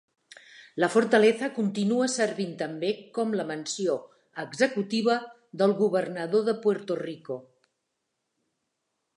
[0.83, 3.99] La Fortaleza continua servint també com la mansió
[4.45, 5.19] executiva
[5.63, 7.39] del Governador de Puerto Rico.